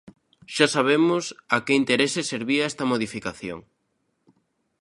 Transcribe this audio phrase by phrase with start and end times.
[0.55, 1.23] Xa sabemos
[1.55, 3.59] a que intereses servía esta modificación.